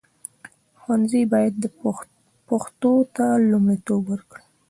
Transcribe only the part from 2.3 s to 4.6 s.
پښتو ته لومړیتوب ورکړي.